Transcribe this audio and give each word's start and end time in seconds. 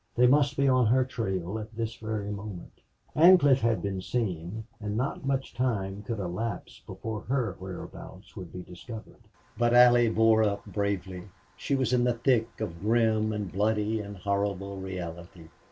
They 0.15 0.25
must 0.25 0.57
be 0.57 0.67
on 0.67 0.87
her 0.87 1.05
trail 1.05 1.59
at 1.59 1.75
this 1.75 1.93
very 1.97 2.31
moment. 2.31 2.81
Ancliffe 3.15 3.59
had 3.61 3.83
been 3.83 4.01
seen, 4.01 4.65
and 4.79 4.97
not 4.97 5.27
much 5.27 5.53
time 5.53 6.01
could 6.01 6.17
elapse 6.17 6.81
before 6.87 7.21
her 7.29 7.55
whereabouts 7.59 8.35
would 8.35 8.51
be 8.51 8.63
discovered. 8.63 9.21
But 9.59 9.75
Allie 9.75 10.09
bore 10.09 10.41
up 10.43 10.65
bravely. 10.65 11.25
She 11.55 11.75
was 11.75 11.93
in 11.93 12.03
the 12.03 12.13
thick 12.15 12.59
of 12.59 12.79
grim 12.81 13.31
and 13.31 13.51
bloody 13.51 13.99
and 13.99 14.17
horrible 14.17 14.77
reality. 14.77 15.49